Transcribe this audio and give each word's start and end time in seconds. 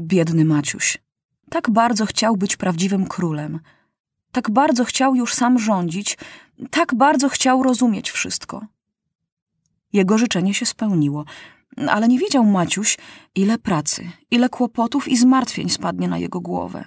Biedny 0.00 0.44
Maciuś. 0.44 0.98
Tak 1.50 1.70
bardzo 1.70 2.06
chciał 2.06 2.36
być 2.36 2.56
prawdziwym 2.56 3.06
królem. 3.06 3.60
Tak 4.32 4.50
bardzo 4.50 4.84
chciał 4.84 5.14
już 5.14 5.34
sam 5.34 5.58
rządzić. 5.58 6.18
Tak 6.70 6.94
bardzo 6.94 7.28
chciał 7.28 7.62
rozumieć 7.62 8.10
wszystko. 8.10 8.66
Jego 9.92 10.18
życzenie 10.18 10.54
się 10.54 10.66
spełniło, 10.66 11.24
ale 11.88 12.08
nie 12.08 12.18
wiedział 12.18 12.44
Maciuś, 12.44 12.98
ile 13.34 13.58
pracy, 13.58 14.10
ile 14.30 14.48
kłopotów 14.48 15.08
i 15.08 15.16
zmartwień 15.16 15.68
spadnie 15.68 16.08
na 16.08 16.18
jego 16.18 16.40
głowę. 16.40 16.84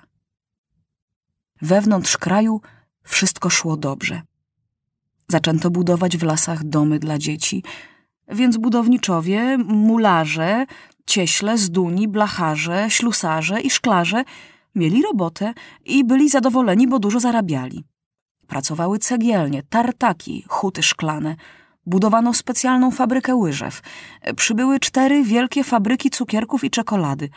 Wewnątrz 1.62 2.18
kraju 2.18 2.62
wszystko 3.04 3.50
szło 3.50 3.78
dobrze. 3.78 4.22
Zaczęto 5.28 5.70
budować 5.70 6.18
w 6.18 6.24
lasach 6.24 6.64
domy 6.64 7.00
dla 7.00 7.18
dzieci, 7.18 7.64
więc 8.28 8.58
budowniczowie, 8.58 9.58
mularze, 9.58 10.66
cieśle, 11.10 11.58
zduni, 11.58 12.08
blacharze, 12.08 12.90
ślusarze 12.90 13.62
i 13.62 13.70
szklarze 13.70 14.24
mieli 14.76 15.02
robotę 15.02 15.54
i 15.86 16.04
byli 16.04 16.30
zadowoleni, 16.30 16.88
bo 16.88 17.00
dużo 17.00 17.20
zarabiali. 17.20 17.84
Pracowały 18.48 19.00
cegielnie, 19.00 19.64
tartaki, 19.64 20.46
huty 20.48 20.84
szklane. 20.84 21.36
Budowano 21.86 22.34
specjalną 22.34 22.92
fabrykę 22.92 23.36
łyżew. 23.36 23.82
Przybyły 24.36 24.80
cztery 24.80 25.24
wielkie 25.24 25.64
fabryki 25.64 26.10
cukierków 26.10 26.64
i 26.64 26.70
czekolady. 26.70 27.30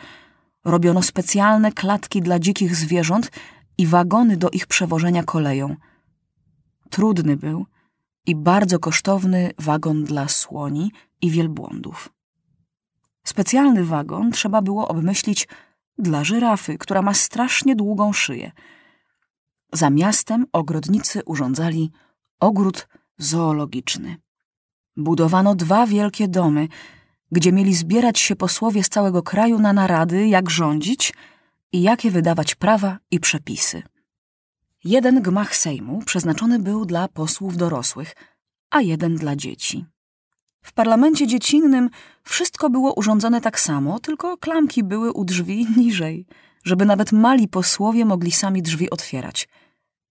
Robiono 0.65 1.01
specjalne 1.01 1.71
klatki 1.71 2.21
dla 2.21 2.39
dzikich 2.39 2.75
zwierząt 2.75 3.31
i 3.77 3.87
wagony 3.87 4.37
do 4.37 4.49
ich 4.49 4.67
przewożenia 4.67 5.23
koleją. 5.23 5.75
Trudny 6.89 7.37
był 7.37 7.65
i 8.25 8.35
bardzo 8.35 8.79
kosztowny 8.79 9.51
wagon 9.59 10.03
dla 10.03 10.27
słoni 10.27 10.91
i 11.21 11.29
wielbłądów. 11.29 12.09
Specjalny 13.27 13.85
wagon 13.85 14.31
trzeba 14.31 14.61
było 14.61 14.87
obmyślić 14.87 15.47
dla 15.97 16.23
żyrafy, 16.23 16.77
która 16.77 17.01
ma 17.01 17.13
strasznie 17.13 17.75
długą 17.75 18.13
szyję. 18.13 18.51
Za 19.73 19.89
miastem 19.89 20.45
ogrodnicy 20.51 21.21
urządzali 21.25 21.91
ogród 22.39 22.87
zoologiczny. 23.17 24.17
Budowano 24.97 25.55
dwa 25.55 25.87
wielkie 25.87 26.27
domy, 26.27 26.67
gdzie 27.31 27.51
mieli 27.51 27.75
zbierać 27.75 28.19
się 28.19 28.35
posłowie 28.35 28.83
z 28.83 28.89
całego 28.89 29.23
kraju 29.23 29.59
na 29.59 29.73
narady, 29.73 30.27
jak 30.27 30.49
rządzić 30.49 31.13
i 31.71 31.81
jakie 31.81 32.11
wydawać 32.11 32.55
prawa 32.55 32.97
i 33.11 33.19
przepisy. 33.19 33.83
Jeden 34.83 35.21
gmach 35.21 35.55
Sejmu 35.55 36.01
przeznaczony 36.05 36.59
był 36.59 36.85
dla 36.85 37.07
posłów 37.07 37.57
dorosłych, 37.57 38.15
a 38.69 38.81
jeden 38.81 39.15
dla 39.15 39.35
dzieci. 39.35 39.85
W 40.63 40.73
parlamencie 40.73 41.27
dziecinnym 41.27 41.89
wszystko 42.23 42.69
było 42.69 42.93
urządzone 42.93 43.41
tak 43.41 43.59
samo, 43.59 43.99
tylko 43.99 44.37
klamki 44.37 44.83
były 44.83 45.11
u 45.11 45.25
drzwi 45.25 45.67
niżej, 45.77 46.25
żeby 46.63 46.85
nawet 46.85 47.11
mali 47.11 47.47
posłowie 47.47 48.05
mogli 48.05 48.31
sami 48.31 48.61
drzwi 48.61 48.89
otwierać. 48.89 49.47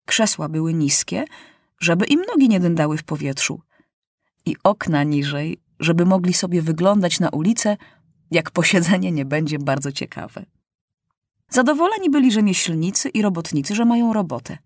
Krzesła 0.07 0.49
były 0.49 0.75
niskie, 0.75 1.25
żeby 1.81 2.07
im 2.07 2.23
nogi 2.29 2.49
nie 2.49 2.61
dędały 2.61 2.97
w 2.97 3.05
powietrzu. 3.05 3.61
I 4.47 4.57
okna 4.65 5.03
niżej, 5.03 5.59
żeby 5.81 6.07
mogli 6.07 6.35
sobie 6.35 6.63
wyglądać 6.63 7.21
na 7.21 7.29
ulicę, 7.29 7.77
jak 8.31 8.51
posiedzenie 8.51 9.13
nie 9.13 9.25
będzie 9.25 9.59
bardzo 9.59 9.93
ciekawe. 9.93 10.45
Zadowoleni 11.49 12.11
byli 12.11 12.33
rzemieślnicy 12.33 13.09
i 13.09 13.23
robotnicy, 13.23 13.75
że 13.75 13.85
mają 13.85 14.13
robotę. 14.13 14.59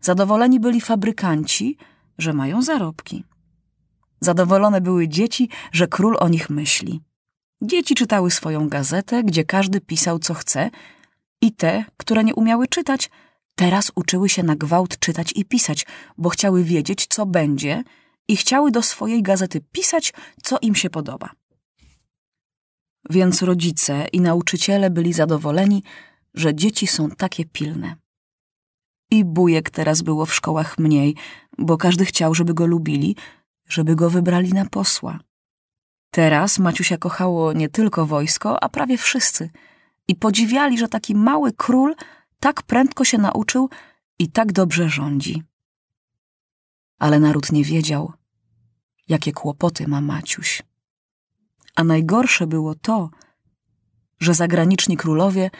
Zadowoleni 0.00 0.60
byli 0.60 0.80
fabrykanci, 0.80 1.76
że 2.18 2.32
mają 2.32 2.62
zarobki. 2.62 3.24
Zadowolone 4.20 4.80
były 4.80 5.08
dzieci, 5.08 5.48
że 5.72 5.86
król 5.86 6.16
o 6.20 6.28
nich 6.28 6.50
myśli. 6.50 7.00
Dzieci 7.62 7.94
czytały 7.94 8.30
swoją 8.30 8.68
gazetę, 8.68 9.24
gdzie 9.24 9.44
każdy 9.44 9.80
pisał 9.80 10.18
co 10.18 10.34
chce, 10.34 10.70
i 11.40 11.52
te, 11.52 11.84
które 11.96 12.24
nie 12.24 12.34
umiały 12.34 12.68
czytać, 12.68 13.10
teraz 13.54 13.92
uczyły 13.94 14.28
się 14.28 14.42
na 14.42 14.56
gwałt 14.56 14.98
czytać 14.98 15.32
i 15.36 15.44
pisać, 15.44 15.86
bo 16.18 16.28
chciały 16.28 16.64
wiedzieć, 16.64 17.06
co 17.06 17.26
będzie, 17.26 17.82
i 18.28 18.36
chciały 18.36 18.70
do 18.70 18.82
swojej 18.82 19.22
gazety 19.22 19.60
pisać, 19.72 20.12
co 20.42 20.58
im 20.62 20.74
się 20.74 20.90
podoba. 20.90 21.30
Więc 23.10 23.42
rodzice 23.42 24.06
i 24.12 24.20
nauczyciele 24.20 24.90
byli 24.90 25.12
zadowoleni, 25.12 25.82
że 26.34 26.54
dzieci 26.54 26.86
są 26.86 27.10
takie 27.10 27.44
pilne. 27.44 27.96
I 29.10 29.24
bujek 29.24 29.70
teraz 29.70 30.02
było 30.02 30.26
w 30.26 30.34
szkołach 30.34 30.78
mniej, 30.78 31.14
bo 31.58 31.76
każdy 31.76 32.04
chciał, 32.04 32.34
żeby 32.34 32.54
go 32.54 32.66
lubili, 32.66 33.16
żeby 33.68 33.96
go 33.96 34.10
wybrali 34.10 34.52
na 34.52 34.64
posła. 34.64 35.18
Teraz 36.10 36.58
Maciusia 36.58 36.96
kochało 36.96 37.52
nie 37.52 37.68
tylko 37.68 38.06
wojsko, 38.06 38.62
a 38.62 38.68
prawie 38.68 38.98
wszyscy 38.98 39.50
i 40.08 40.16
podziwiali, 40.16 40.78
że 40.78 40.88
taki 40.88 41.14
mały 41.14 41.52
król 41.52 41.94
tak 42.40 42.62
prędko 42.62 43.04
się 43.04 43.18
nauczył 43.18 43.70
i 44.18 44.30
tak 44.30 44.52
dobrze 44.52 44.88
rządzi. 44.88 45.42
Ale 46.98 47.20
naród 47.20 47.52
nie 47.52 47.64
wiedział, 47.64 48.12
jakie 49.08 49.32
kłopoty 49.32 49.88
ma 49.88 50.00
Maciuś. 50.00 50.62
A 51.76 51.84
najgorsze 51.84 52.46
było 52.46 52.74
to, 52.74 53.10
że 54.20 54.34
zagraniczni 54.34 54.96
królowie 54.96 55.50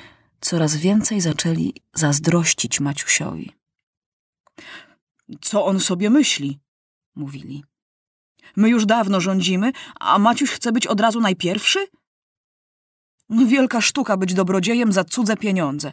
coraz 0.41 0.77
więcej 0.77 1.21
zaczęli 1.21 1.75
zazdrościć 1.95 2.81
Maciusiowi. 2.81 3.53
Co 5.41 5.67
on 5.67 5.81
sobie 5.81 6.11
myśli? 6.11 6.61
mówili. 7.15 7.65
My 8.57 8.69
już 8.69 8.87
dawno 8.87 9.21
rządzimy, 9.21 9.73
a 10.01 10.19
Maciuś 10.19 10.51
chce 10.51 10.73
być 10.73 10.87
od 10.87 11.01
razu 11.01 11.21
najpierwszy? 11.21 11.87
Wielka 13.31 13.81
sztuka 13.81 14.17
być 14.17 14.35
dobrodziejem 14.35 14.93
za 14.93 15.05
cudze 15.05 15.37
pieniądze. 15.37 15.93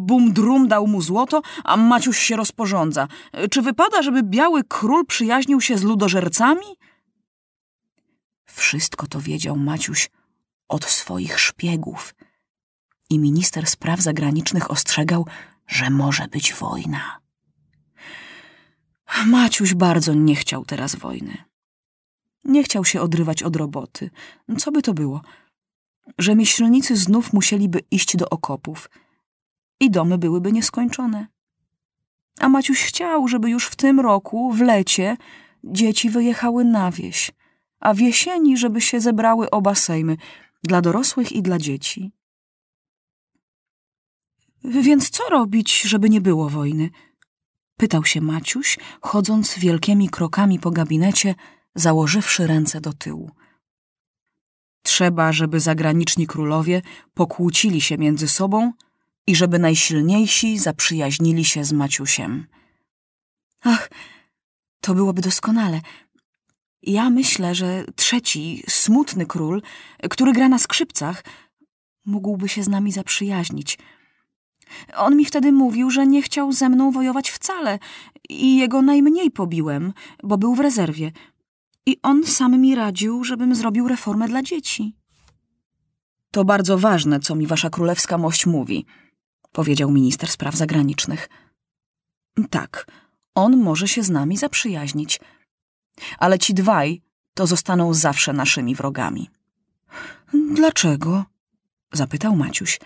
Bum 0.00 0.32
drum 0.32 0.68
dał 0.68 0.86
mu 0.86 1.02
złoto, 1.02 1.42
a 1.64 1.76
Maciuś 1.76 2.18
się 2.18 2.36
rozporządza. 2.36 3.08
Czy 3.50 3.62
wypada, 3.62 4.02
żeby 4.02 4.22
biały 4.22 4.64
król 4.64 5.06
przyjaźnił 5.06 5.60
się 5.60 5.78
z 5.78 5.82
ludożercami? 5.82 6.66
Wszystko 8.44 9.06
to 9.06 9.20
wiedział 9.20 9.56
Maciuś 9.56 10.10
od 10.68 10.84
swoich 10.84 11.40
szpiegów. 11.40 12.14
I 13.10 13.18
minister 13.18 13.66
spraw 13.66 14.00
zagranicznych 14.00 14.70
ostrzegał, 14.70 15.26
że 15.66 15.90
może 15.90 16.28
być 16.28 16.54
wojna. 16.54 17.20
Maciuś 19.26 19.74
bardzo 19.74 20.14
nie 20.14 20.36
chciał 20.36 20.64
teraz 20.64 20.96
wojny. 20.96 21.51
Nie 22.44 22.62
chciał 22.62 22.84
się 22.84 23.00
odrywać 23.00 23.42
od 23.42 23.56
roboty. 23.56 24.10
Co 24.58 24.72
by 24.72 24.82
to 24.82 24.94
było? 24.94 25.20
Rzemieślnicy 26.18 26.96
znów 26.96 27.32
musieliby 27.32 27.80
iść 27.90 28.16
do 28.16 28.28
okopów 28.28 28.90
i 29.80 29.90
domy 29.90 30.18
byłyby 30.18 30.52
nieskończone. 30.52 31.26
A 32.40 32.48
Maciuś 32.48 32.82
chciał, 32.82 33.28
żeby 33.28 33.50
już 33.50 33.66
w 33.66 33.76
tym 33.76 34.00
roku, 34.00 34.52
w 34.52 34.60
lecie, 34.60 35.16
dzieci 35.64 36.10
wyjechały 36.10 36.64
na 36.64 36.90
wieś, 36.90 37.32
a 37.80 37.94
w 37.94 37.98
jesieni, 37.98 38.56
żeby 38.56 38.80
się 38.80 39.00
zebrały 39.00 39.50
oba 39.50 39.74
sejmy, 39.74 40.16
dla 40.62 40.80
dorosłych 40.80 41.32
i 41.32 41.42
dla 41.42 41.58
dzieci. 41.58 42.12
Więc 44.64 45.10
co 45.10 45.24
robić, 45.30 45.82
żeby 45.82 46.10
nie 46.10 46.20
było 46.20 46.48
wojny? 46.48 46.90
Pytał 47.76 48.04
się 48.04 48.20
Maciuś, 48.20 48.78
chodząc 49.00 49.58
wielkimi 49.58 50.08
krokami 50.08 50.58
po 50.58 50.70
gabinecie, 50.70 51.34
założywszy 51.74 52.46
ręce 52.46 52.80
do 52.80 52.92
tyłu. 52.92 53.30
Trzeba, 54.82 55.32
żeby 55.32 55.60
zagraniczni 55.60 56.26
królowie 56.26 56.82
pokłócili 57.14 57.80
się 57.80 57.98
między 57.98 58.28
sobą 58.28 58.72
i 59.26 59.36
żeby 59.36 59.58
najsilniejsi 59.58 60.58
zaprzyjaźnili 60.58 61.44
się 61.44 61.64
z 61.64 61.72
Maciusiem. 61.72 62.46
Ach, 63.60 63.90
to 64.80 64.94
byłoby 64.94 65.22
doskonale. 65.22 65.80
Ja 66.82 67.10
myślę, 67.10 67.54
że 67.54 67.84
trzeci, 67.96 68.62
smutny 68.68 69.26
król, 69.26 69.62
który 70.10 70.32
gra 70.32 70.48
na 70.48 70.58
skrzypcach, 70.58 71.24
mógłby 72.06 72.48
się 72.48 72.62
z 72.62 72.68
nami 72.68 72.92
zaprzyjaźnić. 72.92 73.78
On 74.96 75.16
mi 75.16 75.24
wtedy 75.24 75.52
mówił, 75.52 75.90
że 75.90 76.06
nie 76.06 76.22
chciał 76.22 76.52
ze 76.52 76.68
mną 76.68 76.90
wojować 76.90 77.30
wcale 77.30 77.78
i 78.28 78.56
jego 78.56 78.82
najmniej 78.82 79.30
pobiłem, 79.30 79.92
bo 80.22 80.38
był 80.38 80.54
w 80.54 80.60
rezerwie– 80.60 81.12
i 81.86 81.96
on 82.02 82.26
sam 82.26 82.60
mi 82.60 82.74
radził, 82.74 83.24
żebym 83.24 83.54
zrobił 83.54 83.88
reformę 83.88 84.28
dla 84.28 84.42
dzieci. 84.42 84.96
To 86.30 86.44
bardzo 86.44 86.78
ważne, 86.78 87.20
co 87.20 87.34
mi 87.34 87.46
wasza 87.46 87.70
królewska 87.70 88.18
mość 88.18 88.46
mówi, 88.46 88.86
powiedział 89.52 89.90
minister 89.90 90.28
spraw 90.28 90.54
zagranicznych. 90.54 91.28
Tak, 92.50 92.86
on 93.34 93.56
może 93.56 93.88
się 93.88 94.02
z 94.02 94.10
nami 94.10 94.36
zaprzyjaźnić, 94.36 95.20
ale 96.18 96.38
ci 96.38 96.54
dwaj 96.54 97.02
to 97.34 97.46
zostaną 97.46 97.94
zawsze 97.94 98.32
naszymi 98.32 98.74
wrogami. 98.74 99.30
Dlaczego? 100.54 101.24
zapytał 101.92 102.36
Maciuś. 102.36 102.80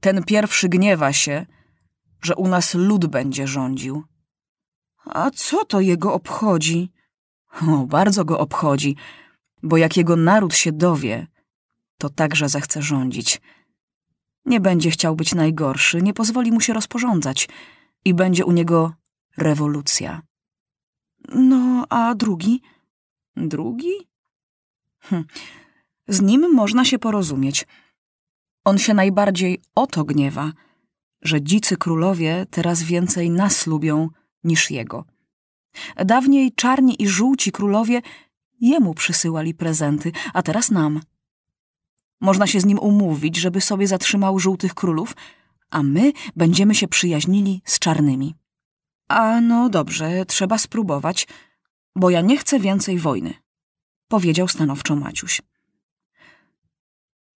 Ten 0.00 0.24
pierwszy 0.24 0.68
gniewa 0.68 1.12
się, 1.12 1.46
że 2.22 2.36
u 2.36 2.48
nas 2.48 2.74
lud 2.74 3.06
będzie 3.06 3.46
rządził. 3.46 4.04
A 5.04 5.30
co 5.30 5.64
to 5.64 5.80
jego 5.80 6.14
obchodzi? 6.14 6.92
O, 7.68 7.86
bardzo 7.86 8.24
go 8.24 8.38
obchodzi, 8.38 8.96
bo 9.62 9.76
jak 9.76 9.96
jego 9.96 10.16
naród 10.16 10.54
się 10.54 10.72
dowie, 10.72 11.26
to 11.98 12.10
także 12.10 12.48
zechce 12.48 12.82
rządzić. 12.82 13.40
Nie 14.44 14.60
będzie 14.60 14.90
chciał 14.90 15.16
być 15.16 15.34
najgorszy, 15.34 16.02
nie 16.02 16.14
pozwoli 16.14 16.52
mu 16.52 16.60
się 16.60 16.72
rozporządzać 16.72 17.48
i 18.04 18.14
będzie 18.14 18.44
u 18.44 18.52
niego 18.52 18.92
rewolucja. 19.36 20.22
No, 21.34 21.86
a 21.88 22.14
drugi? 22.14 22.62
Drugi? 23.36 23.92
Hm. 24.98 25.24
Z 26.08 26.20
nim 26.20 26.54
można 26.54 26.84
się 26.84 26.98
porozumieć. 26.98 27.66
On 28.64 28.78
się 28.78 28.94
najbardziej 28.94 29.62
o 29.74 29.86
to 29.86 30.04
gniewa, 30.04 30.52
że 31.22 31.42
dzicy 31.42 31.76
królowie 31.76 32.46
teraz 32.50 32.82
więcej 32.82 33.30
nas 33.30 33.66
lubią 33.66 34.08
niż 34.44 34.70
jego. 34.70 35.04
Dawniej 36.04 36.52
czarni 36.52 37.02
i 37.02 37.08
żółci 37.08 37.52
królowie 37.52 38.02
jemu 38.60 38.94
przysyłali 38.94 39.54
prezenty, 39.54 40.12
a 40.32 40.42
teraz 40.42 40.70
nam. 40.70 41.00
Można 42.20 42.46
się 42.46 42.60
z 42.60 42.64
nim 42.64 42.78
umówić, 42.78 43.36
żeby 43.36 43.60
sobie 43.60 43.86
zatrzymał 43.86 44.38
żółtych 44.38 44.74
królów, 44.74 45.16
a 45.70 45.82
my 45.82 46.12
będziemy 46.36 46.74
się 46.74 46.88
przyjaźnili 46.88 47.62
z 47.64 47.78
czarnymi. 47.78 48.34
A 49.08 49.40
no 49.40 49.68
dobrze, 49.68 50.24
trzeba 50.26 50.58
spróbować, 50.58 51.26
bo 51.96 52.10
ja 52.10 52.20
nie 52.20 52.36
chcę 52.36 52.60
więcej 52.60 52.98
wojny, 52.98 53.34
powiedział 54.08 54.48
stanowczo 54.48 54.96
Maciuś. 54.96 55.42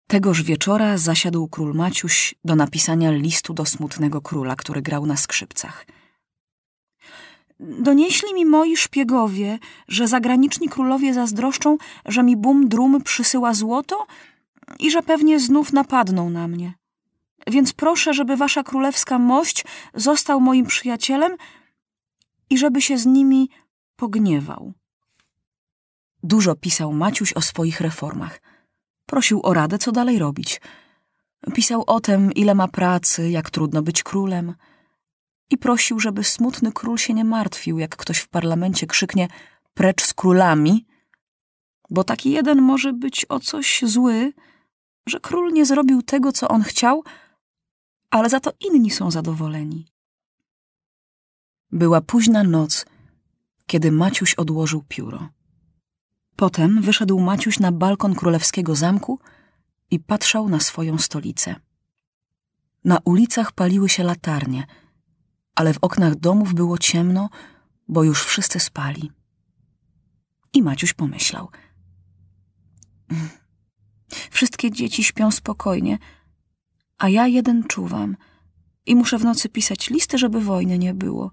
Tegoż 0.06 0.42
wieczora 0.42 0.98
zasiadł 0.98 1.48
król 1.48 1.74
Maciuś 1.74 2.34
do 2.44 2.56
napisania 2.56 3.10
listu 3.10 3.54
do 3.54 3.66
smutnego 3.66 4.20
króla, 4.20 4.56
który 4.56 4.82
grał 4.82 5.06
na 5.06 5.16
skrzypcach. 5.16 5.86
Donieśli 7.60 8.34
mi 8.34 8.46
moi 8.46 8.76
szpiegowie, 8.76 9.58
że 9.88 10.08
zagraniczni 10.08 10.68
królowie 10.68 11.14
zazdroszczą, 11.14 11.76
że 12.06 12.22
mi 12.22 12.36
bum 12.36 12.68
drum 12.68 13.02
przysyła 13.02 13.54
złoto 13.54 14.06
i 14.78 14.90
że 14.90 15.02
pewnie 15.02 15.40
znów 15.40 15.72
napadną 15.72 16.30
na 16.30 16.48
mnie. 16.48 16.74
Więc 17.46 17.72
proszę, 17.72 18.14
żeby 18.14 18.36
wasza 18.36 18.62
królewska 18.62 19.18
mość 19.18 19.64
został 19.94 20.40
moim 20.40 20.66
przyjacielem 20.66 21.36
i 22.50 22.58
żeby 22.58 22.82
się 22.82 22.98
z 22.98 23.06
nimi 23.06 23.50
pogniewał. 23.96 24.72
Dużo 26.22 26.54
pisał 26.54 26.92
Maciuś 26.92 27.32
o 27.32 27.40
swoich 27.40 27.80
reformach. 27.80 28.40
Prosił 29.06 29.40
o 29.42 29.54
radę, 29.54 29.78
co 29.78 29.92
dalej 29.92 30.18
robić. 30.18 30.60
Pisał 31.54 31.84
o 31.86 32.00
tym, 32.00 32.32
ile 32.32 32.54
ma 32.54 32.68
pracy, 32.68 33.30
jak 33.30 33.50
trudno 33.50 33.82
być 33.82 34.02
królem. 34.02 34.54
I 35.50 35.58
prosił, 35.58 36.00
żeby 36.00 36.24
smutny 36.24 36.72
król 36.72 36.98
się 36.98 37.14
nie 37.14 37.24
martwił, 37.24 37.78
jak 37.78 37.96
ktoś 37.96 38.18
w 38.18 38.28
parlamencie 38.28 38.86
krzyknie 38.86 39.28
precz 39.74 40.06
z 40.06 40.14
królami, 40.14 40.86
bo 41.90 42.04
taki 42.04 42.30
jeden 42.30 42.62
może 42.62 42.92
być 42.92 43.26
o 43.28 43.40
coś 43.40 43.82
zły, 43.86 44.32
że 45.06 45.20
król 45.20 45.52
nie 45.52 45.66
zrobił 45.66 46.02
tego, 46.02 46.32
co 46.32 46.48
on 46.48 46.62
chciał, 46.62 47.04
ale 48.10 48.28
za 48.28 48.40
to 48.40 48.52
inni 48.60 48.90
są 48.90 49.10
zadowoleni. 49.10 49.86
Była 51.72 52.00
późna 52.00 52.44
noc, 52.44 52.86
kiedy 53.66 53.92
Maciuś 53.92 54.34
odłożył 54.34 54.84
pióro. 54.88 55.28
Potem 56.36 56.82
wyszedł 56.82 57.20
Maciuś 57.20 57.58
na 57.58 57.72
balkon 57.72 58.14
królewskiego 58.14 58.74
zamku 58.74 59.18
i 59.90 60.00
patrzał 60.00 60.48
na 60.48 60.60
swoją 60.60 60.98
stolicę. 60.98 61.56
Na 62.84 62.98
ulicach 63.04 63.52
paliły 63.52 63.88
się 63.88 64.02
latarnie, 64.04 64.66
ale 65.58 65.74
w 65.74 65.78
oknach 65.82 66.14
domów 66.14 66.54
było 66.54 66.78
ciemno, 66.78 67.28
bo 67.88 68.04
już 68.04 68.24
wszyscy 68.24 68.60
spali. 68.60 69.12
I 70.52 70.62
Maciuś 70.62 70.92
pomyślał. 70.92 71.48
Wszystkie 74.30 74.70
dzieci 74.70 75.04
śpią 75.04 75.30
spokojnie, 75.30 75.98
a 76.98 77.08
ja 77.08 77.26
jeden 77.26 77.64
czuwam 77.64 78.16
i 78.86 78.96
muszę 78.96 79.18
w 79.18 79.24
nocy 79.24 79.48
pisać 79.48 79.90
listy, 79.90 80.18
żeby 80.18 80.40
wojny 80.40 80.78
nie 80.78 80.94
było, 80.94 81.30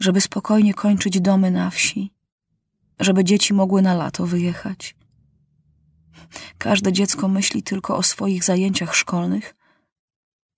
żeby 0.00 0.20
spokojnie 0.20 0.74
kończyć 0.74 1.20
domy 1.20 1.50
na 1.50 1.70
wsi 1.70 2.18
żeby 3.00 3.24
dzieci 3.24 3.54
mogły 3.54 3.82
na 3.82 3.94
lato 3.94 4.26
wyjechać. 4.26 4.96
Każde 6.58 6.92
dziecko 6.92 7.28
myśli 7.28 7.62
tylko 7.62 7.96
o 7.96 8.02
swoich 8.02 8.44
zajęciach 8.44 8.94
szkolnych 8.94 9.54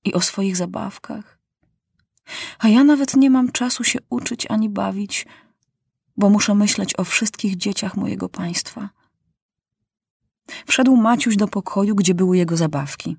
i 0.05 0.15
o 0.15 0.21
swoich 0.21 0.57
zabawkach. 0.57 1.40
A 2.59 2.69
ja 2.69 2.85
nawet 2.85 3.17
nie 3.17 3.31
mam 3.31 3.53
czasu 3.53 3.85
się 3.85 3.99
uczyć 4.11 4.47
ani 4.51 4.69
bawić, 4.69 5.27
bo 6.17 6.31
muszę 6.31 6.55
myśleć 6.55 6.99
o 6.99 7.05
wszystkich 7.05 7.57
dzieciach 7.57 7.97
mojego 7.97 8.29
państwa. 8.29 8.89
Wszedł 10.67 10.97
Maciuś 10.97 11.37
do 11.37 11.49
pokoju, 11.49 11.95
gdzie 11.95 12.15
były 12.15 12.37
jego 12.37 12.57
zabawki. 12.57 13.17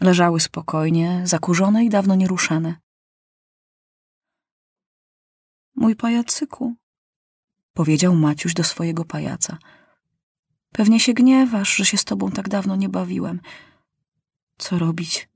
Leżały 0.00 0.40
spokojnie, 0.40 1.22
zakurzone 1.24 1.84
i 1.84 1.88
dawno 1.88 2.14
nieruszane. 2.14 2.76
Mój 5.74 5.96
pajacyku, 5.96 6.74
powiedział 7.74 8.16
Maciuś 8.16 8.54
do 8.54 8.64
swojego 8.64 9.04
pajaca. 9.04 9.58
Pewnie 10.72 11.00
się 11.00 11.14
gniewasz, 11.14 11.76
że 11.76 11.84
się 11.84 11.96
z 11.96 12.04
tobą 12.04 12.30
tak 12.30 12.48
dawno 12.48 12.76
nie 12.76 12.88
bawiłem. 12.88 13.40
Co 14.58 14.78
robić? 14.78 15.29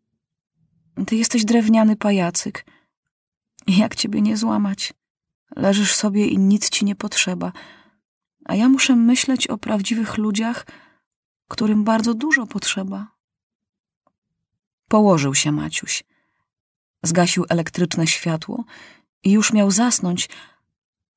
Ty 1.07 1.17
jesteś 1.17 1.45
drewniany 1.45 1.97
pajacyk. 1.97 2.67
Jak 3.67 3.95
ciebie 3.95 4.23
nie 4.23 4.37
złamać? 4.37 4.95
Leżysz 5.57 5.95
sobie 5.95 6.27
i 6.27 6.39
nic 6.39 6.71
ci 6.71 6.85
nie 6.85 6.95
potrzeba. 6.95 7.53
A 8.45 8.55
ja 8.55 8.69
muszę 8.69 8.97
myśleć 8.97 9.47
o 9.47 9.59
prawdziwych 9.59 10.19
ludziach, 10.19 10.67
którym 11.49 11.85
bardzo 11.85 12.15
dużo 12.15 12.47
potrzeba. 12.47 13.07
Położył 14.89 15.35
się 15.35 15.53
Maciuś. 15.53 16.05
Zgasił 17.03 17.45
elektryczne 17.49 18.07
światło 18.07 18.65
i 19.25 19.33
już 19.33 19.53
miał 19.53 19.71
zasnąć, 19.71 20.29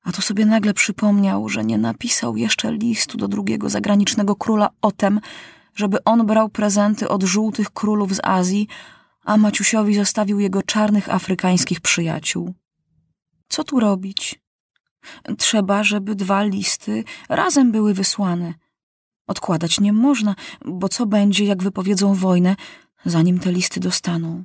a 0.02 0.12
tu 0.12 0.22
sobie 0.22 0.46
nagle 0.46 0.74
przypomniał, 0.74 1.48
że 1.48 1.64
nie 1.64 1.78
napisał 1.78 2.36
jeszcze 2.36 2.72
listu 2.72 3.18
do 3.18 3.28
drugiego 3.28 3.70
zagranicznego 3.70 4.36
króla 4.36 4.70
o 4.82 4.92
tem, 4.92 5.20
żeby 5.74 6.04
on 6.04 6.26
brał 6.26 6.48
prezenty 6.48 7.08
od 7.08 7.22
żółtych 7.22 7.70
królów 7.70 8.14
z 8.14 8.20
Azji, 8.22 8.68
a 9.24 9.36
Maciusiowi 9.36 9.94
zostawił 9.94 10.40
jego 10.40 10.62
czarnych 10.62 11.14
afrykańskich 11.14 11.80
przyjaciół. 11.80 12.54
Co 13.48 13.64
tu 13.64 13.80
robić? 13.80 14.40
Trzeba, 15.38 15.84
żeby 15.84 16.14
dwa 16.14 16.42
listy 16.42 17.04
razem 17.28 17.72
były 17.72 17.94
wysłane. 17.94 18.54
Odkładać 19.26 19.80
nie 19.80 19.92
można, 19.92 20.34
bo 20.64 20.88
co 20.88 21.06
będzie, 21.06 21.44
jak 21.44 21.62
wypowiedzą 21.62 22.14
wojnę, 22.14 22.56
zanim 23.04 23.38
te 23.38 23.52
listy 23.52 23.80
dostaną? 23.80 24.44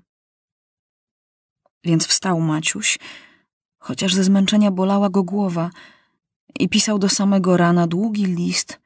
Więc 1.83 2.07
wstał 2.07 2.41
Maciuś, 2.41 2.99
chociaż 3.77 4.13
ze 4.13 4.23
zmęczenia 4.23 4.71
bolała 4.71 5.09
go 5.09 5.23
głowa 5.23 5.69
i 6.59 6.69
pisał 6.69 6.99
do 6.99 7.09
samego 7.09 7.57
rana 7.57 7.87
długi 7.87 8.25
list 8.25 8.79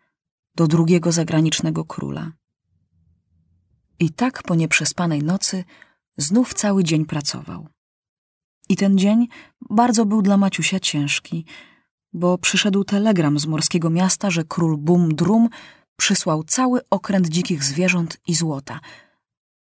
do 0.55 0.67
drugiego 0.67 1.11
zagranicznego 1.11 1.85
króla. 1.85 2.31
I 3.99 4.09
tak 4.09 4.43
po 4.43 4.55
nieprzespanej 4.55 5.23
nocy 5.23 5.63
znów 6.17 6.53
cały 6.53 6.83
dzień 6.83 7.05
pracował. 7.05 7.67
I 8.69 8.75
ten 8.75 8.97
dzień 8.97 9.27
bardzo 9.69 10.05
był 10.05 10.21
dla 10.21 10.37
Maciusia 10.37 10.79
ciężki, 10.79 11.45
bo 12.13 12.37
przyszedł 12.37 12.83
telegram 12.83 13.39
z 13.39 13.45
morskiego 13.45 13.89
miasta, 13.89 14.29
że 14.29 14.43
król 14.43 14.77
Bum 14.77 15.15
Drum 15.15 15.49
przysłał 15.97 16.43
cały 16.43 16.81
okręt 16.89 17.27
dzikich 17.27 17.63
zwierząt 17.63 18.17
i 18.27 18.35
złota, 18.35 18.79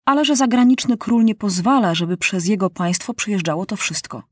ale 0.05 0.25
że 0.25 0.35
zagraniczny 0.35 0.97
król 0.97 1.23
nie 1.23 1.35
pozwala, 1.35 1.95
żeby 1.95 2.17
przez 2.17 2.47
jego 2.47 2.69
państwo 2.69 3.13
przyjeżdżało 3.13 3.65
to 3.65 3.75
wszystko 3.75 4.31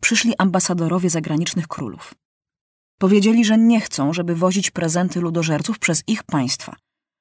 przyszli 0.00 0.34
ambasadorowie 0.38 1.10
zagranicznych 1.10 1.68
królów. 1.68 2.14
Powiedzieli, 2.98 3.44
że 3.44 3.58
nie 3.58 3.80
chcą, 3.80 4.12
żeby 4.12 4.34
wozić 4.34 4.70
prezenty 4.70 5.20
ludożerców 5.20 5.78
przez 5.78 6.02
ich 6.06 6.22
państwa. 6.22 6.76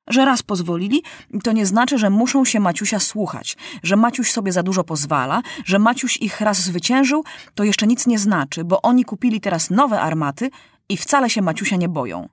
Że 0.07 0.25
raz 0.25 0.43
pozwolili, 0.43 1.03
to 1.43 1.51
nie 1.51 1.65
znaczy, 1.65 1.97
że 1.97 2.09
muszą 2.09 2.45
się 2.45 2.59
Maciusia 2.59 2.99
słuchać, 2.99 3.57
że 3.83 3.95
Maciuś 3.95 4.31
sobie 4.31 4.51
za 4.51 4.63
dużo 4.63 4.83
pozwala, 4.83 5.41
że 5.65 5.79
Maciuś 5.79 6.17
ich 6.17 6.41
raz 6.41 6.61
zwyciężył, 6.61 7.23
to 7.55 7.63
jeszcze 7.63 7.87
nic 7.87 8.07
nie 8.07 8.19
znaczy, 8.19 8.63
bo 8.63 8.81
oni 8.81 9.05
kupili 9.05 9.41
teraz 9.41 9.69
nowe 9.69 10.01
armaty 10.01 10.49
i 10.89 10.97
wcale 10.97 11.29
się 11.29 11.41
Maciusia 11.41 11.75
nie 11.75 11.89
boją. 11.89 12.29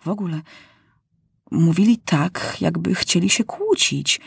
W 0.00 0.08
ogóle 0.08 0.40
mówili 1.50 1.98
tak, 1.98 2.56
jakby 2.60 2.94
chcieli 2.94 3.30
się 3.30 3.44
kłócić– 3.44 4.20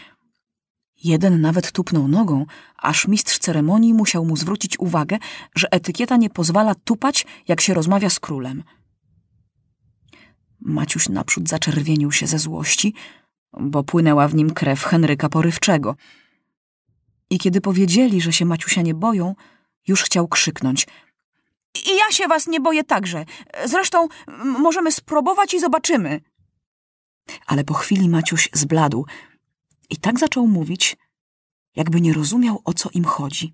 Jeden 1.03 1.41
nawet 1.41 1.71
tupnął 1.71 2.07
nogą, 2.07 2.45
aż 2.77 3.07
mistrz 3.07 3.37
ceremonii 3.39 3.93
musiał 3.93 4.25
mu 4.25 4.37
zwrócić 4.37 4.79
uwagę, 4.79 5.17
że 5.55 5.71
etykieta 5.71 6.17
nie 6.17 6.29
pozwala 6.29 6.75
tupać, 6.75 7.25
jak 7.47 7.61
się 7.61 7.73
rozmawia 7.73 8.09
z 8.09 8.19
królem. 8.19 8.63
Maciuś 10.65 11.09
naprzód 11.09 11.49
zaczerwienił 11.49 12.11
się 12.11 12.27
ze 12.27 12.39
złości, 12.39 12.93
bo 13.59 13.83
płynęła 13.83 14.27
w 14.27 14.35
nim 14.35 14.53
krew 14.53 14.83
Henryka 14.83 15.29
Porywczego. 15.29 15.95
I 17.29 17.39
kiedy 17.39 17.61
powiedzieli, 17.61 18.21
że 18.21 18.33
się 18.33 18.45
Maciusia 18.45 18.81
nie 18.81 18.93
boją, 18.93 19.35
już 19.87 20.03
chciał 20.03 20.27
krzyknąć. 20.27 20.87
I 21.85 21.97
ja 21.97 22.11
się 22.11 22.27
was 22.27 22.47
nie 22.47 22.59
boję 22.59 22.83
także. 22.83 23.25
Zresztą 23.65 24.07
możemy 24.43 24.91
spróbować 24.91 25.53
i 25.53 25.59
zobaczymy. 25.59 26.21
Ale 27.45 27.63
po 27.63 27.73
chwili 27.73 28.09
Maciuś 28.09 28.49
zbladł 28.53 29.05
i 29.89 29.97
tak 29.97 30.19
zaczął 30.19 30.47
mówić, 30.47 30.97
jakby 31.75 32.01
nie 32.01 32.13
rozumiał, 32.13 32.61
o 32.65 32.73
co 32.73 32.89
im 32.93 33.05
chodzi. 33.05 33.53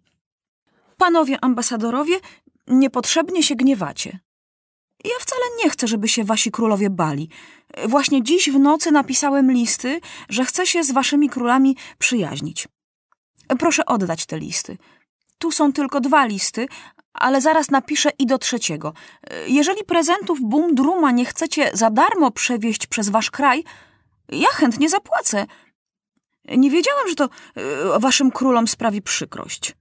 Panowie 0.98 1.44
ambasadorowie, 1.44 2.20
niepotrzebnie 2.68 3.44
się 3.44 3.56
gniewacie. 3.56 4.20
Ja 5.06 5.16
wcale 5.20 5.42
nie 5.64 5.70
chcę, 5.70 5.88
żeby 5.88 6.08
się 6.08 6.24
wasi 6.24 6.52
królowie 6.52 6.90
bali. 6.90 7.30
Właśnie 7.88 8.24
dziś 8.24 8.50
w 8.50 8.60
nocy 8.60 8.92
napisałem 8.92 9.52
listy, 9.52 10.02
że 10.30 10.46
chcę 10.46 10.68
się 10.68 10.84
z 10.84 10.92
waszymi 10.92 11.30
królami 11.30 11.78
przyjaźnić. 11.98 12.68
Proszę 13.60 13.86
oddać 13.86 14.26
te 14.26 14.40
listy. 14.40 14.78
Tu 15.38 15.52
są 15.52 15.74
tylko 15.74 16.00
dwa 16.02 16.26
listy, 16.26 16.68
ale 17.14 17.42
zaraz 17.42 17.72
napiszę 17.72 18.10
i 18.20 18.26
do 18.26 18.38
trzeciego. 18.38 18.94
Jeżeli 19.48 19.84
prezentów 19.84 20.40
Bumdruma 20.42 21.12
nie 21.12 21.26
chcecie 21.26 21.72
za 21.74 21.90
darmo 21.90 22.32
przewieźć 22.32 22.88
przez 22.88 23.10
wasz 23.10 23.32
kraj, 23.32 23.64
ja 24.32 24.48
chętnie 24.48 24.90
zapłacę. 24.90 25.46
Nie 26.58 26.72
wiedziałem, 26.72 27.08
że 27.10 27.16
to 27.16 27.30
e, 27.56 28.00
waszym 28.00 28.32
królom 28.32 28.68
sprawi 28.68 29.02
przykrość. 29.02 29.76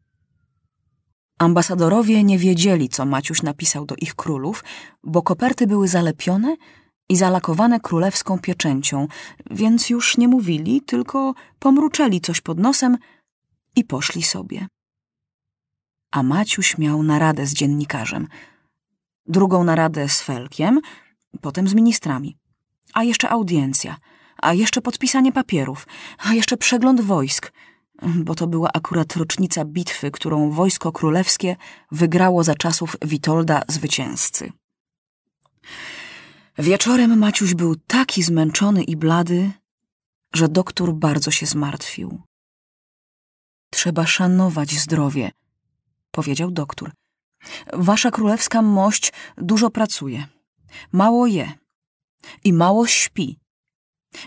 Ambasadorowie 1.39 2.25
nie 2.25 2.39
wiedzieli, 2.39 2.89
co 2.89 3.07
Maciuś 3.07 3.43
napisał 3.43 3.87
do 3.87 3.95
ich 3.97 4.15
królów, 4.15 4.65
bo 5.05 5.23
koperty 5.23 5.67
były 5.67 5.89
zalepione 5.89 6.57
i 7.09 7.17
zalakowane 7.17 7.81
królewską 7.81 8.39
pieczęcią, 8.39 9.09
więc 9.51 9.91
już 9.91 10.19
nie 10.19 10.29
mówili, 10.29 10.83
tylko 10.83 11.35
pomruczeli 11.59 12.21
coś 12.21 12.41
pod 12.41 12.59
nosem 12.59 12.99
i 13.77 13.85
poszli 13.85 14.23
sobie. 14.23 14.67
A 16.11 16.23
Maciuś 16.23 16.79
miał 16.79 17.03
naradę 17.03 17.47
z 17.47 17.53
dziennikarzem, 17.53 18.29
drugą 19.27 19.65
naradę 19.65 20.09
z 20.09 20.23
Felkiem, 20.23 20.81
potem 21.41 21.69
z 21.69 21.75
ministrami, 21.75 22.37
a 22.95 23.05
jeszcze 23.05 23.29
audiencja, 23.29 23.97
a 24.43 24.55
jeszcze 24.55 24.81
podpisanie 24.81 25.33
papierów, 25.33 25.87
a 26.19 26.35
jeszcze 26.35 26.57
przegląd 26.57 27.01
wojsk– 27.01 27.53
bo 28.03 28.35
to 28.35 28.47
była 28.47 28.71
akurat 28.75 29.17
rocznica 29.17 29.65
bitwy, 29.65 30.11
którą 30.11 30.51
wojsko 30.51 30.93
królewskie 30.93 31.57
wygrało 31.93 32.45
za 32.45 32.55
czasów 32.55 32.97
Witolda 33.03 33.63
Zwycięzcy. 33.69 34.53
Wieczorem 36.59 37.19
Maciuś 37.19 37.55
był 37.55 37.77
taki 37.77 38.23
zmęczony 38.23 38.83
i 38.83 38.97
blady, 38.97 39.51
że 40.35 40.49
doktor 40.49 40.95
bardzo 40.95 41.31
się 41.31 41.47
zmartwił. 41.47 42.23
Trzeba 43.71 44.07
szanować 44.07 44.71
zdrowie, 44.71 45.31
powiedział 46.11 46.51
doktor. 46.51 46.91
Wasza 47.73 48.11
królewska 48.11 48.63
mość 48.63 49.13
dużo 49.37 49.71
pracuje, 49.71 50.27
mało 50.93 51.27
je 51.27 51.53
i 52.45 52.53
mało 52.53 52.87
śpi. 52.87 53.39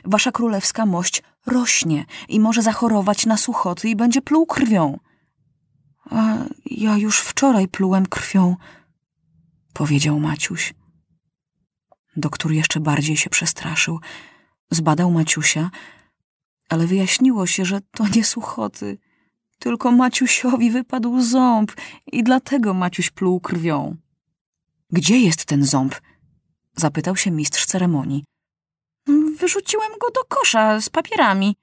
Wasza 0.05 0.31
królewska 0.31 0.85
mość 0.85 1.23
rośnie 1.45 2.05
i 2.29 2.39
może 2.39 2.61
zachorować 2.61 3.25
na 3.25 3.37
suchoty 3.37 3.89
i 3.89 3.95
będzie 3.95 4.21
pluł 4.21 4.45
krwią. 4.45 4.99
A 6.09 6.37
ja 6.65 6.97
już 6.97 7.19
wczoraj 7.19 7.67
plułem 7.67 8.05
krwią, 8.05 8.55
powiedział 9.73 10.19
Maciuś. 10.19 10.73
Doktor 12.15 12.51
jeszcze 12.51 12.79
bardziej 12.79 13.17
się 13.17 13.29
przestraszył. 13.29 13.99
Zbadał 14.71 15.11
Maciusia, 15.11 15.71
ale 16.69 16.87
wyjaśniło 16.87 17.47
się, 17.47 17.65
że 17.65 17.81
to 17.91 18.07
nie 18.07 18.23
suchoty. 18.23 18.97
Tylko 19.59 19.91
Maciusiowi 19.91 20.71
wypadł 20.71 21.21
ząb 21.21 21.71
i 22.11 22.23
dlatego 22.23 22.73
Maciuś 22.73 23.09
pluł 23.09 23.39
krwią. 23.39 23.95
Gdzie 24.91 25.19
jest 25.19 25.45
ten 25.45 25.65
ząb? 25.65 25.95
Zapytał 26.75 27.15
się 27.15 27.31
mistrz 27.31 27.65
ceremonii. 27.65 28.23
Wyrzuciłem 29.41 29.91
go 30.01 30.11
do 30.11 30.23
kosza 30.23 30.81
z 30.81 30.89
papierami. 30.89 31.55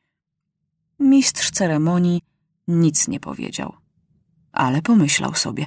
Mistrz 0.98 1.50
ceremonii 1.50 2.22
nic 2.68 3.08
nie 3.08 3.20
powiedział, 3.20 3.76
ale 4.52 4.82
pomyślał 4.82 5.34
sobie. 5.34 5.66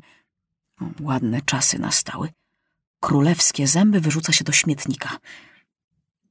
Ładne 0.99 1.41
czasy 1.41 1.79
nastały. 1.79 2.29
Królewskie 2.99 3.67
zęby 3.67 4.01
wyrzuca 4.01 4.33
się 4.33 4.43
do 4.43 4.51
śmietnika. 4.51 5.17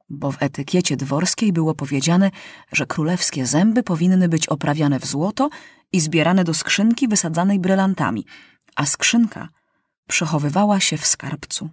Bo 0.09 0.33
w 0.33 0.43
etykiecie 0.43 0.97
dworskiej 0.97 1.53
było 1.53 1.75
powiedziane, 1.75 2.31
że 2.73 2.87
królewskie 2.87 3.47
zęby 3.47 3.83
powinny 3.83 4.29
być 4.29 4.49
oprawiane 4.49 5.01
w 5.01 5.07
złoto 5.07 5.51
i 5.93 6.01
zbierane 6.01 6.45
do 6.45 6.55
skrzynki 6.55 7.09
wysadzanej 7.09 7.59
brylantami, 7.59 8.27
a 8.77 8.87
skrzynka 8.87 9.49
przechowywała 10.07 10.81
się 10.81 10.97
w 10.97 11.07
skarbcu. 11.07 11.71